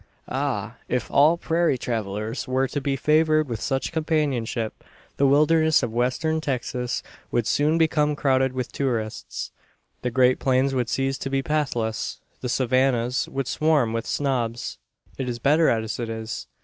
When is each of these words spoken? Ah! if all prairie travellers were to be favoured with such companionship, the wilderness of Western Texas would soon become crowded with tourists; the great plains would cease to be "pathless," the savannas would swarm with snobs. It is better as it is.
Ah! 0.29 0.77
if 0.87 1.11
all 1.11 1.37
prairie 1.37 1.77
travellers 1.77 2.47
were 2.47 2.67
to 2.67 2.81
be 2.81 2.95
favoured 2.95 3.47
with 3.47 3.61
such 3.61 3.91
companionship, 3.91 4.83
the 5.17 5.27
wilderness 5.27 5.83
of 5.83 5.93
Western 5.93 6.41
Texas 6.41 7.03
would 7.29 7.45
soon 7.45 7.77
become 7.77 8.15
crowded 8.15 8.51
with 8.53 8.71
tourists; 8.71 9.51
the 10.01 10.09
great 10.09 10.39
plains 10.39 10.73
would 10.73 10.89
cease 10.89 11.19
to 11.19 11.29
be 11.29 11.43
"pathless," 11.43 12.19
the 12.39 12.49
savannas 12.49 13.29
would 13.29 13.45
swarm 13.47 13.93
with 13.93 14.07
snobs. 14.07 14.79
It 15.19 15.29
is 15.29 15.37
better 15.37 15.69
as 15.69 15.99
it 15.99 16.09
is. 16.09 16.47